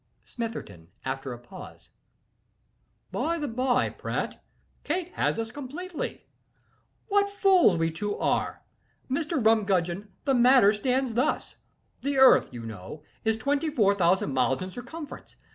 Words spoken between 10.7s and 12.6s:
stands thus: the earth,